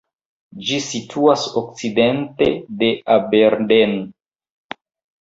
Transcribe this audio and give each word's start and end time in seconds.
Ĝi 0.69 0.79
situas 0.85 1.43
okcidente 1.61 2.49
de 2.83 2.93
Aberdeen. 3.21 3.99